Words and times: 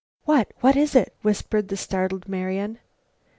"Wha 0.25 0.45
what 0.61 0.75
is 0.75 0.95
it?" 0.95 1.13
whispered 1.21 1.67
the 1.67 1.77
startled 1.77 2.27
Marian. 2.27 2.79